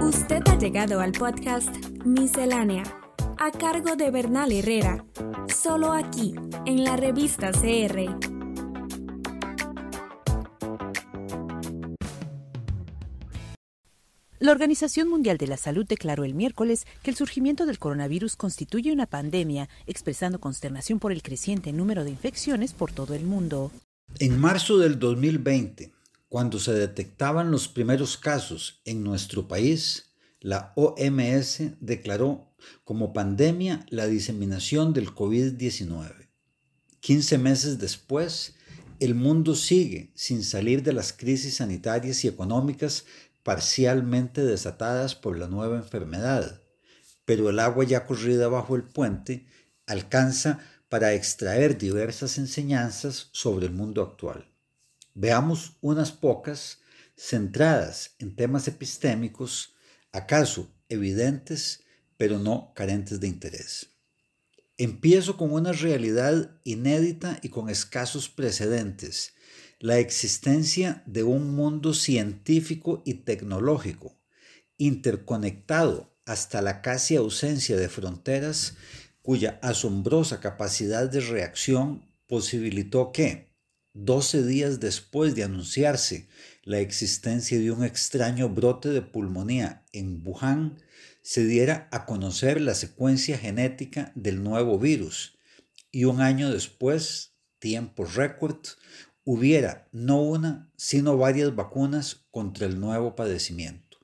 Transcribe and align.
Usted 0.00 0.42
ha 0.46 0.58
llegado 0.58 1.00
al 1.00 1.12
podcast 1.12 1.68
Miscelánea, 2.04 2.82
a 3.38 3.52
cargo 3.52 3.94
de 3.94 4.10
Bernal 4.10 4.50
Herrera, 4.50 5.04
solo 5.54 5.92
aquí, 5.92 6.34
en 6.66 6.82
la 6.82 6.96
revista 6.96 7.52
CR. 7.52 8.40
La 14.40 14.50
Organización 14.50 15.08
Mundial 15.08 15.38
de 15.38 15.46
la 15.46 15.56
Salud 15.56 15.86
declaró 15.86 16.24
el 16.24 16.34
miércoles 16.34 16.86
que 17.04 17.10
el 17.10 17.16
surgimiento 17.16 17.64
del 17.64 17.78
coronavirus 17.78 18.34
constituye 18.34 18.92
una 18.92 19.06
pandemia, 19.06 19.68
expresando 19.86 20.40
consternación 20.40 20.98
por 20.98 21.12
el 21.12 21.22
creciente 21.22 21.72
número 21.72 22.02
de 22.02 22.10
infecciones 22.10 22.72
por 22.72 22.90
todo 22.90 23.14
el 23.14 23.24
mundo. 23.24 23.70
En 24.18 24.40
marzo 24.40 24.78
del 24.78 24.98
2020, 24.98 25.92
cuando 26.30 26.60
se 26.60 26.72
detectaban 26.72 27.50
los 27.50 27.66
primeros 27.66 28.16
casos 28.16 28.80
en 28.84 29.02
nuestro 29.02 29.48
país, 29.48 30.12
la 30.38 30.72
OMS 30.76 31.72
declaró 31.80 32.54
como 32.84 33.12
pandemia 33.12 33.84
la 33.88 34.06
diseminación 34.06 34.92
del 34.92 35.08
COVID-19. 35.08 36.28
15 37.00 37.38
meses 37.38 37.78
después, 37.80 38.54
el 39.00 39.16
mundo 39.16 39.56
sigue 39.56 40.12
sin 40.14 40.44
salir 40.44 40.84
de 40.84 40.92
las 40.92 41.12
crisis 41.12 41.56
sanitarias 41.56 42.24
y 42.24 42.28
económicas 42.28 43.06
parcialmente 43.42 44.44
desatadas 44.44 45.16
por 45.16 45.36
la 45.36 45.48
nueva 45.48 45.78
enfermedad, 45.78 46.62
pero 47.24 47.50
el 47.50 47.58
agua 47.58 47.84
ya 47.84 48.06
corrida 48.06 48.46
bajo 48.46 48.76
el 48.76 48.84
puente 48.84 49.48
alcanza 49.84 50.60
para 50.88 51.12
extraer 51.12 51.76
diversas 51.76 52.38
enseñanzas 52.38 53.30
sobre 53.32 53.66
el 53.66 53.72
mundo 53.72 54.00
actual. 54.00 54.49
Veamos 55.14 55.76
unas 55.80 56.12
pocas 56.12 56.78
centradas 57.16 58.14
en 58.18 58.34
temas 58.34 58.68
epistémicos, 58.68 59.74
acaso 60.12 60.72
evidentes, 60.88 61.82
pero 62.16 62.38
no 62.38 62.72
carentes 62.74 63.20
de 63.20 63.28
interés. 63.28 63.90
Empiezo 64.78 65.36
con 65.36 65.52
una 65.52 65.72
realidad 65.72 66.58
inédita 66.64 67.38
y 67.42 67.50
con 67.50 67.68
escasos 67.68 68.30
precedentes, 68.30 69.34
la 69.78 69.98
existencia 69.98 71.02
de 71.06 71.22
un 71.22 71.54
mundo 71.54 71.92
científico 71.92 73.02
y 73.04 73.14
tecnológico, 73.14 74.18
interconectado 74.78 76.14
hasta 76.24 76.62
la 76.62 76.80
casi 76.80 77.16
ausencia 77.16 77.76
de 77.76 77.88
fronteras, 77.88 78.76
cuya 79.22 79.58
asombrosa 79.62 80.40
capacidad 80.40 81.10
de 81.10 81.20
reacción 81.20 82.06
posibilitó 82.26 83.12
que, 83.12 83.49
12 83.94 84.46
días 84.46 84.80
después 84.80 85.34
de 85.34 85.44
anunciarse 85.44 86.28
la 86.62 86.78
existencia 86.78 87.58
de 87.58 87.70
un 87.70 87.84
extraño 87.84 88.48
brote 88.48 88.90
de 88.90 89.02
pulmonía 89.02 89.84
en 89.92 90.22
Wuhan, 90.24 90.78
se 91.22 91.44
diera 91.44 91.88
a 91.90 92.06
conocer 92.06 92.60
la 92.60 92.74
secuencia 92.74 93.36
genética 93.36 94.12
del 94.14 94.42
nuevo 94.42 94.78
virus 94.78 95.38
y 95.92 96.04
un 96.04 96.20
año 96.20 96.50
después, 96.50 97.32
tiempo 97.58 98.04
récord, 98.04 98.58
hubiera 99.24 99.88
no 99.92 100.22
una, 100.22 100.70
sino 100.76 101.16
varias 101.16 101.54
vacunas 101.54 102.26
contra 102.30 102.66
el 102.66 102.80
nuevo 102.80 103.16
padecimiento. 103.16 103.98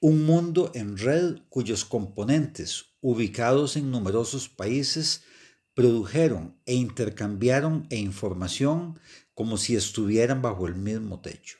Un 0.00 0.24
mundo 0.24 0.72
en 0.74 0.96
red 0.96 1.38
cuyos 1.50 1.84
componentes, 1.84 2.86
ubicados 3.02 3.76
en 3.76 3.90
numerosos 3.90 4.48
países, 4.48 5.22
produjeron 5.74 6.56
e 6.66 6.74
intercambiaron 6.74 7.86
e 7.90 7.96
información 7.96 8.98
como 9.34 9.56
si 9.56 9.76
estuvieran 9.76 10.42
bajo 10.42 10.66
el 10.66 10.74
mismo 10.74 11.20
techo. 11.20 11.58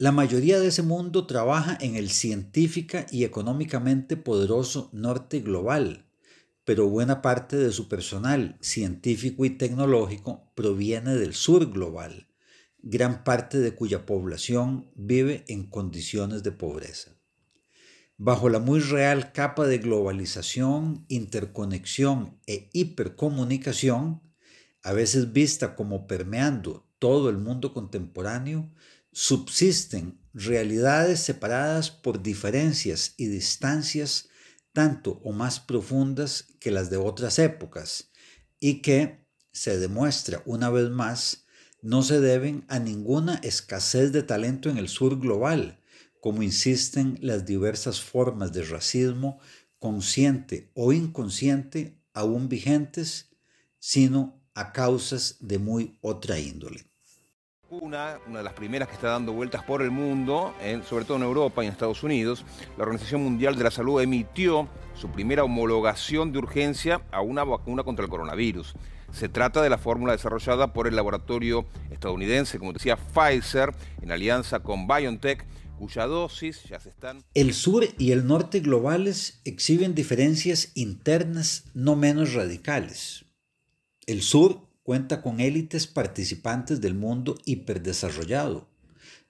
La 0.00 0.12
mayoría 0.12 0.60
de 0.60 0.68
ese 0.68 0.82
mundo 0.82 1.26
trabaja 1.26 1.76
en 1.80 1.96
el 1.96 2.10
científica 2.10 3.06
y 3.10 3.24
económicamente 3.24 4.16
poderoso 4.16 4.90
norte 4.92 5.40
global, 5.40 6.06
pero 6.64 6.88
buena 6.88 7.20
parte 7.20 7.56
de 7.56 7.72
su 7.72 7.88
personal 7.88 8.56
científico 8.60 9.44
y 9.44 9.50
tecnológico 9.50 10.52
proviene 10.54 11.16
del 11.16 11.34
sur 11.34 11.72
global, 11.72 12.28
gran 12.80 13.24
parte 13.24 13.58
de 13.58 13.74
cuya 13.74 14.06
población 14.06 14.90
vive 14.94 15.44
en 15.48 15.68
condiciones 15.68 16.44
de 16.44 16.52
pobreza. 16.52 17.17
Bajo 18.20 18.48
la 18.48 18.58
muy 18.58 18.80
real 18.80 19.30
capa 19.32 19.68
de 19.68 19.78
globalización, 19.78 21.04
interconexión 21.06 22.40
e 22.48 22.68
hipercomunicación, 22.72 24.20
a 24.82 24.92
veces 24.92 25.32
vista 25.32 25.76
como 25.76 26.08
permeando 26.08 26.84
todo 26.98 27.30
el 27.30 27.38
mundo 27.38 27.72
contemporáneo, 27.72 28.74
subsisten 29.12 30.20
realidades 30.34 31.20
separadas 31.20 31.92
por 31.92 32.20
diferencias 32.20 33.14
y 33.16 33.26
distancias 33.26 34.28
tanto 34.72 35.20
o 35.22 35.30
más 35.30 35.60
profundas 35.60 36.42
que 36.58 36.72
las 36.72 36.90
de 36.90 36.96
otras 36.96 37.38
épocas 37.38 38.10
y 38.58 38.82
que, 38.82 39.28
se 39.52 39.78
demuestra 39.78 40.42
una 40.44 40.70
vez 40.70 40.90
más, 40.90 41.46
no 41.82 42.02
se 42.02 42.20
deben 42.20 42.64
a 42.68 42.80
ninguna 42.80 43.36
escasez 43.44 44.12
de 44.12 44.22
talento 44.24 44.70
en 44.70 44.76
el 44.76 44.88
sur 44.88 45.18
global, 45.20 45.80
como 46.20 46.42
insisten 46.42 47.18
las 47.20 47.46
diversas 47.46 48.00
formas 48.00 48.52
de 48.52 48.64
racismo 48.64 49.38
consciente 49.78 50.70
o 50.74 50.92
inconsciente 50.92 51.98
aún 52.12 52.48
vigentes, 52.48 53.30
sino 53.78 54.40
a 54.54 54.72
causas 54.72 55.36
de 55.40 55.58
muy 55.58 55.98
otra 56.00 56.38
índole. 56.38 56.84
Una, 57.70 58.18
de 58.26 58.42
las 58.42 58.54
primeras 58.54 58.88
que 58.88 58.94
está 58.94 59.10
dando 59.10 59.34
vueltas 59.34 59.62
por 59.62 59.82
el 59.82 59.90
mundo, 59.90 60.54
sobre 60.88 61.04
todo 61.04 61.18
en 61.18 61.22
Europa 61.22 61.62
y 61.62 61.66
en 61.66 61.72
Estados 61.72 62.02
Unidos, 62.02 62.44
la 62.78 62.84
Organización 62.84 63.22
Mundial 63.22 63.56
de 63.56 63.64
la 63.64 63.70
Salud 63.70 64.00
emitió 64.00 64.66
su 64.94 65.10
primera 65.10 65.44
homologación 65.44 66.32
de 66.32 66.38
urgencia 66.38 67.02
a 67.12 67.20
una 67.20 67.44
vacuna 67.44 67.84
contra 67.84 68.04
el 68.04 68.10
coronavirus. 68.10 68.74
Se 69.12 69.28
trata 69.28 69.62
de 69.62 69.70
la 69.70 69.78
fórmula 69.78 70.12
desarrollada 70.12 70.72
por 70.72 70.86
el 70.86 70.96
laboratorio 70.96 71.66
estadounidense, 71.90 72.58
como 72.58 72.72
decía, 72.72 72.96
Pfizer, 72.96 73.74
en 74.00 74.12
alianza 74.12 74.60
con 74.60 74.86
BioNTech, 74.86 75.44
cuya 75.78 76.06
dosis 76.06 76.64
ya 76.64 76.80
se 76.80 76.90
están... 76.90 77.24
El 77.34 77.54
sur 77.54 77.86
y 77.98 78.12
el 78.12 78.26
norte 78.26 78.60
globales 78.60 79.40
exhiben 79.44 79.94
diferencias 79.94 80.72
internas 80.74 81.64
no 81.74 81.96
menos 81.96 82.34
radicales. 82.34 83.24
El 84.06 84.22
sur 84.22 84.68
cuenta 84.82 85.22
con 85.22 85.40
élites 85.40 85.86
participantes 85.86 86.80
del 86.80 86.94
mundo 86.94 87.36
hiperdesarrollado, 87.44 88.68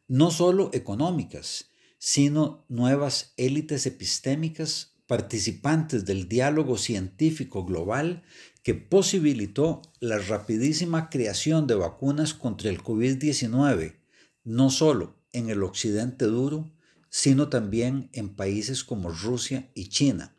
no 0.07 0.31
solo 0.31 0.71
económicas, 0.73 1.71
sino 1.99 2.65
nuevas 2.69 3.35
élites 3.37 3.87
epistémicas 3.87 4.95
participantes 5.07 6.05
del 6.05 6.29
diálogo 6.29 6.79
científico 6.79 7.65
global 7.65 8.23
que 8.63 8.75
posibilitó 8.75 9.83
la 10.01 10.19
rapidísima 10.19 11.11
creación 11.11 11.67
de 11.67 11.75
vacunas 11.75 12.35
contra 12.35 12.71
el 12.71 12.83
COVID-19, 12.83 13.97
no 14.45 14.71
solo 14.71 15.18
en 15.33 15.51
el 15.51 15.63
occidente 15.63 16.27
duro, 16.27 16.71
sino 17.11 17.49
también 17.49 18.11
en 18.13 18.35
países 18.35 18.85
como 18.85 19.11
Rusia 19.11 19.71
y 19.75 19.89
China, 19.89 20.37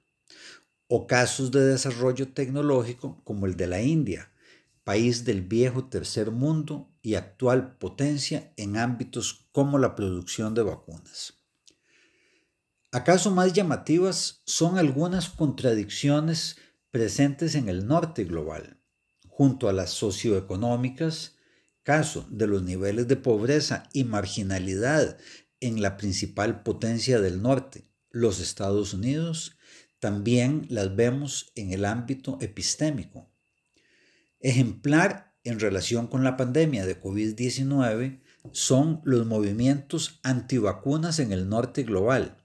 o 0.88 1.08
casos 1.08 1.52
de 1.52 1.64
desarrollo 1.66 2.34
tecnológico 2.34 3.22
como 3.24 3.46
el 3.46 3.56
de 3.56 3.68
la 3.68 3.82
India, 3.82 4.32
país 4.84 5.24
del 5.26 5.42
viejo 5.42 5.86
tercer 5.86 6.32
mundo 6.32 6.92
y 7.02 7.16
actual 7.16 7.78
potencia 7.78 8.54
en 8.58 8.78
ámbitos 8.78 9.48
como 9.52 9.78
la 9.78 9.96
producción 9.96 10.54
de 10.54 10.64
vacunas. 10.64 11.34
¿Acaso 12.92 13.30
más 13.30 13.54
llamativas 13.54 14.42
son 14.46 14.80
algunas 14.80 15.30
contradicciones 15.30 16.58
presentes 16.90 17.54
en 17.54 17.70
el 17.70 17.86
norte 17.86 18.24
global, 18.24 18.82
junto 19.28 19.70
a 19.70 19.74
las 19.74 19.92
socioeconómicas, 19.92 21.38
caso 21.90 22.28
de 22.30 22.46
los 22.46 22.62
niveles 22.62 23.08
de 23.08 23.16
pobreza 23.16 23.90
y 23.94 24.04
marginalidad 24.04 25.18
en 25.60 25.82
la 25.82 25.98
principal 25.98 26.62
potencia 26.62 27.20
del 27.20 27.42
norte, 27.42 27.90
los 28.12 28.40
Estados 28.40 28.94
Unidos, 28.94 29.58
también 29.98 30.68
las 30.70 30.96
vemos 30.96 31.52
en 31.56 31.74
el 31.74 31.86
ámbito 31.86 32.38
epistémico. 32.42 33.32
Ejemplar 34.40 35.34
en 35.44 35.60
relación 35.60 36.06
con 36.06 36.24
la 36.24 36.38
pandemia 36.38 36.86
de 36.86 37.02
COVID-19 37.02 38.22
son 38.52 39.02
los 39.04 39.26
movimientos 39.26 40.20
antivacunas 40.22 41.18
en 41.18 41.32
el 41.32 41.50
norte 41.50 41.82
global. 41.82 42.38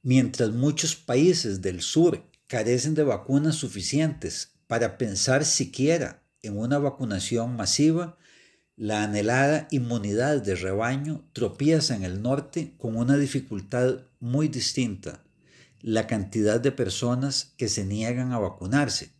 Mientras 0.00 0.48
muchos 0.52 0.96
países 0.96 1.60
del 1.60 1.82
sur 1.82 2.24
carecen 2.46 2.94
de 2.94 3.02
vacunas 3.02 3.56
suficientes 3.56 4.54
para 4.66 4.96
pensar 4.96 5.44
siquiera 5.44 6.22
en 6.42 6.58
una 6.58 6.78
vacunación 6.78 7.56
masiva, 7.56 8.16
la 8.76 9.02
anhelada 9.02 9.66
inmunidad 9.70 10.40
de 10.42 10.54
rebaño 10.54 11.28
tropieza 11.32 11.96
en 11.96 12.04
el 12.04 12.22
norte 12.22 12.74
con 12.78 12.96
una 12.96 13.16
dificultad 13.16 14.02
muy 14.20 14.48
distinta, 14.48 15.24
la 15.80 16.06
cantidad 16.06 16.60
de 16.60 16.72
personas 16.72 17.54
que 17.56 17.68
se 17.68 17.84
niegan 17.84 18.32
a 18.32 18.38
vacunarse 18.38 19.10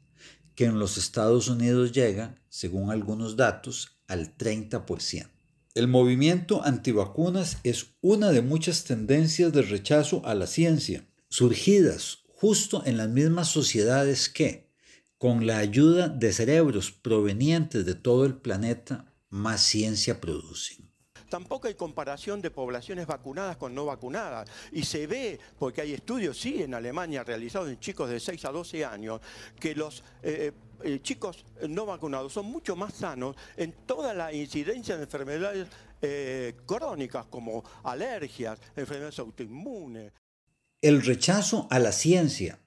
que 0.58 0.64
en 0.64 0.80
los 0.80 0.98
Estados 0.98 1.46
Unidos 1.46 1.92
llega, 1.92 2.34
según 2.48 2.90
algunos 2.90 3.36
datos, 3.36 4.00
al 4.08 4.36
30%. 4.36 5.28
El 5.76 5.86
movimiento 5.86 6.64
antivacunas 6.64 7.58
es 7.62 7.90
una 8.00 8.32
de 8.32 8.42
muchas 8.42 8.82
tendencias 8.82 9.52
de 9.52 9.62
rechazo 9.62 10.20
a 10.26 10.34
la 10.34 10.48
ciencia, 10.48 11.06
surgidas 11.28 12.24
justo 12.34 12.82
en 12.86 12.96
las 12.96 13.08
mismas 13.08 13.46
sociedades 13.46 14.28
que, 14.28 14.67
con 15.18 15.46
la 15.46 15.58
ayuda 15.58 16.08
de 16.08 16.32
cerebros 16.32 16.92
provenientes 16.92 17.84
de 17.84 17.94
todo 17.94 18.24
el 18.24 18.36
planeta, 18.36 19.12
más 19.28 19.60
ciencia 19.62 20.20
producen. 20.20 20.88
Tampoco 21.28 21.68
hay 21.68 21.74
comparación 21.74 22.40
de 22.40 22.50
poblaciones 22.50 23.06
vacunadas 23.06 23.56
con 23.56 23.74
no 23.74 23.84
vacunadas. 23.84 24.48
Y 24.72 24.84
se 24.84 25.06
ve, 25.06 25.38
porque 25.58 25.82
hay 25.82 25.92
estudios, 25.92 26.38
sí, 26.38 26.62
en 26.62 26.72
Alemania 26.72 27.22
realizados 27.22 27.68
en 27.68 27.78
chicos 27.78 28.08
de 28.08 28.18
6 28.18 28.44
a 28.46 28.52
12 28.52 28.84
años, 28.84 29.20
que 29.60 29.74
los 29.74 30.02
eh, 30.22 30.52
eh, 30.82 31.00
chicos 31.02 31.44
no 31.68 31.84
vacunados 31.84 32.32
son 32.32 32.46
mucho 32.46 32.76
más 32.76 32.94
sanos 32.94 33.36
en 33.56 33.72
toda 33.84 34.14
la 34.14 34.32
incidencia 34.32 34.96
de 34.96 35.02
enfermedades 35.02 35.68
eh, 36.00 36.54
crónicas 36.64 37.26
como 37.26 37.62
alergias, 37.82 38.58
enfermedades 38.76 39.18
autoinmunes. 39.18 40.12
El 40.80 41.02
rechazo 41.02 41.66
a 41.70 41.78
la 41.80 41.92
ciencia, 41.92 42.60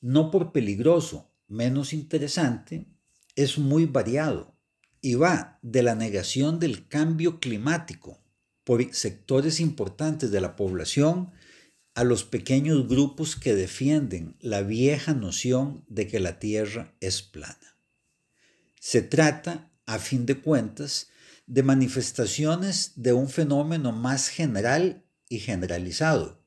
no 0.00 0.30
por 0.30 0.52
peligroso, 0.52 1.28
menos 1.48 1.92
interesante, 1.92 2.86
es 3.34 3.58
muy 3.58 3.86
variado 3.86 4.56
y 5.00 5.14
va 5.14 5.58
de 5.62 5.82
la 5.82 5.94
negación 5.94 6.58
del 6.58 6.88
cambio 6.88 7.38
climático 7.38 8.22
por 8.64 8.92
sectores 8.94 9.60
importantes 9.60 10.30
de 10.30 10.40
la 10.40 10.56
población 10.56 11.32
a 11.94 12.04
los 12.04 12.24
pequeños 12.24 12.88
grupos 12.88 13.36
que 13.36 13.54
defienden 13.54 14.36
la 14.40 14.62
vieja 14.62 15.14
noción 15.14 15.84
de 15.88 16.08
que 16.08 16.20
la 16.20 16.38
Tierra 16.38 16.94
es 17.00 17.22
plana. 17.22 17.78
Se 18.80 19.00
trata, 19.02 19.70
a 19.86 19.98
fin 19.98 20.26
de 20.26 20.40
cuentas, 20.40 21.08
de 21.46 21.62
manifestaciones 21.62 22.92
de 22.96 23.12
un 23.12 23.28
fenómeno 23.28 23.92
más 23.92 24.28
general 24.28 25.06
y 25.28 25.38
generalizado, 25.38 26.45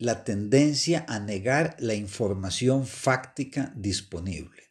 la 0.00 0.24
tendencia 0.24 1.04
a 1.08 1.20
negar 1.20 1.76
la 1.78 1.94
información 1.94 2.86
fáctica 2.86 3.70
disponible. 3.76 4.62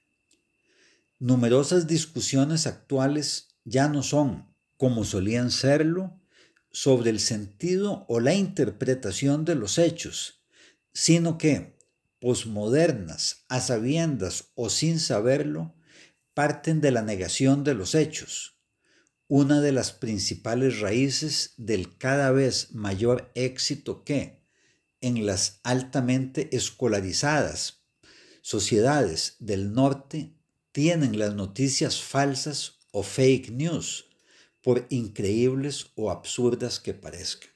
Numerosas 1.20 1.86
discusiones 1.86 2.66
actuales 2.66 3.50
ya 3.64 3.90
no 3.90 4.02
son, 4.02 4.52
como 4.76 5.04
solían 5.04 5.52
serlo, 5.52 6.20
sobre 6.72 7.12
el 7.12 7.20
sentido 7.20 8.08
o 8.10 8.20
la 8.20 8.34
interpretación 8.34 9.46
de 9.46 9.54
los 9.54 9.78
hechos, 9.78 10.42
sino 10.94 11.38
que, 11.38 11.78
posmodernas, 12.20 13.46
a 13.50 13.62
sabiendas 13.62 14.46
o 14.56 14.72
sin 14.72 15.00
saberlo, 15.00 15.75
parten 16.34 16.82
de 16.82 16.90
la 16.90 17.04
negación 17.04 17.64
de 17.64 17.75
los 17.75 17.94
hechos, 17.94 18.58
una 19.28 19.62
de 19.62 19.74
las 19.74 19.92
principales 19.92 20.80
raíces 20.80 21.54
del 21.58 22.00
cada 22.00 22.32
vez 22.32 22.74
mayor 22.74 23.32
éxito 23.36 24.04
que, 24.04 24.38
en 25.01 25.25
las 25.25 25.60
altamente 25.63 26.56
escolarizadas 26.56 27.84
sociedades 28.42 29.36
del 29.40 29.74
norte, 29.74 30.34
tienen 30.72 31.19
las 31.19 31.36
noticias 31.36 32.01
falsas 32.01 32.80
o 32.92 33.04
fake 33.04 33.51
news, 33.51 34.06
por 34.62 34.86
increíbles 34.90 35.88
o 35.96 36.12
absurdas 36.12 36.80
que 36.80 36.94
parezcan. 36.94 37.50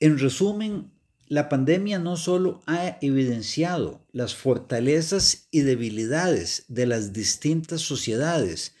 En 0.00 0.18
resumen, 0.18 0.92
la 1.26 1.48
pandemia 1.48 1.98
no 1.98 2.16
solo 2.16 2.62
ha 2.66 2.98
evidenciado 3.00 4.06
las 4.12 4.34
fortalezas 4.34 5.48
y 5.50 5.60
debilidades 5.60 6.64
de 6.68 6.86
las 6.86 7.12
distintas 7.12 7.80
sociedades 7.80 8.74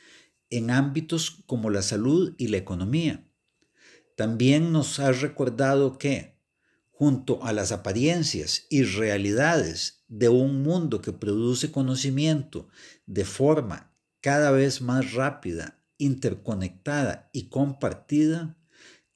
en 0.50 0.70
ámbitos 0.70 1.42
como 1.46 1.70
la 1.70 1.82
salud 1.82 2.34
y 2.36 2.48
la 2.48 2.58
economía, 2.58 3.26
también 4.16 4.72
nos 4.72 5.00
ha 5.00 5.12
recordado 5.12 5.96
que, 5.98 6.36
junto 7.02 7.42
a 7.42 7.52
las 7.52 7.72
apariencias 7.72 8.64
y 8.70 8.84
realidades 8.84 10.04
de 10.06 10.28
un 10.28 10.62
mundo 10.62 11.02
que 11.02 11.12
produce 11.12 11.72
conocimiento 11.72 12.68
de 13.06 13.24
forma 13.24 13.92
cada 14.20 14.52
vez 14.52 14.80
más 14.80 15.12
rápida 15.12 15.82
interconectada 15.98 17.28
y 17.32 17.48
compartida, 17.48 18.56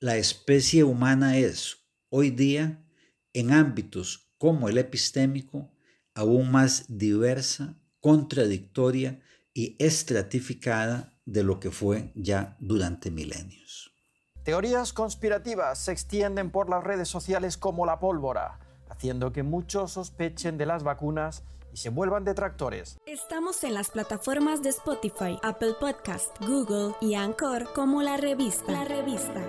la 0.00 0.16
especie 0.16 0.82
humana 0.82 1.38
es 1.38 1.76
hoy 2.08 2.30
día, 2.30 2.84
en 3.32 3.52
ámbitos 3.52 4.32
como 4.36 4.68
el 4.68 4.78
epistémico, 4.78 5.72
aún 6.12 6.50
más 6.50 6.86
diversa, 6.88 7.78
contradictoria 8.00 9.20
y 9.54 9.76
estratificada 9.78 11.20
de 11.24 11.44
lo 11.44 11.60
que 11.60 11.70
fue 11.70 12.10
ya 12.16 12.56
durante 12.58 13.12
milenios. 13.12 13.95
Teorías 14.46 14.92
conspirativas 14.92 15.76
se 15.76 15.90
extienden 15.90 16.52
por 16.52 16.70
las 16.70 16.84
redes 16.84 17.08
sociales 17.08 17.56
como 17.56 17.84
la 17.84 17.98
pólvora, 17.98 18.60
haciendo 18.88 19.32
que 19.32 19.42
muchos 19.42 19.90
sospechen 19.90 20.56
de 20.56 20.66
las 20.66 20.84
vacunas 20.84 21.42
y 21.72 21.78
se 21.78 21.88
vuelvan 21.88 22.22
detractores. 22.24 22.96
Estamos 23.06 23.64
en 23.64 23.74
las 23.74 23.90
plataformas 23.90 24.62
de 24.62 24.68
Spotify, 24.68 25.36
Apple 25.42 25.74
Podcast, 25.80 26.30
Google 26.46 26.94
y 27.00 27.16
Anchor 27.16 27.72
como 27.74 28.02
la 28.02 28.18
revista. 28.18 28.70
La 28.70 28.84
revista. 28.84 29.42